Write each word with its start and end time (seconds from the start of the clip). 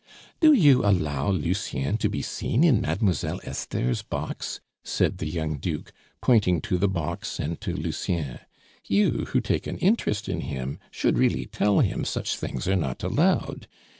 "Do 0.39 0.51
you 0.53 0.83
allow 0.83 1.29
Lucien 1.29 1.97
to 1.97 2.09
be 2.09 2.23
seen 2.23 2.63
in 2.63 2.81
Mademoiselle 2.81 3.39
Esther's 3.43 4.01
box?" 4.01 4.59
said 4.83 5.19
the 5.19 5.27
young 5.27 5.57
Duke, 5.59 5.93
pointing 6.23 6.59
to 6.61 6.79
the 6.79 6.87
box 6.87 7.39
and 7.39 7.61
to 7.61 7.75
Lucien; 7.75 8.39
"you, 8.87 9.27
who 9.29 9.39
take 9.39 9.67
an 9.67 9.77
interest 9.77 10.27
in 10.27 10.39
him, 10.41 10.79
should 10.89 11.19
really 11.19 11.45
tell 11.45 11.81
him 11.81 12.03
such 12.03 12.35
things 12.35 12.67
are 12.67 12.75
not 12.75 13.03
allowed. 13.03 13.67